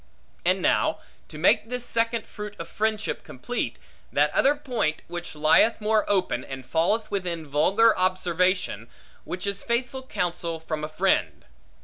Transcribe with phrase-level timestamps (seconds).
[0.47, 0.97] Add now,
[1.27, 3.77] to make this second fruit of friendship complete,
[4.11, 8.89] that other point, which lieth more open, and falleth within vulgar observation;
[9.25, 11.45] which is faithful counsel from a friend.